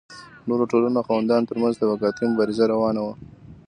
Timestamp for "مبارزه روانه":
2.31-2.99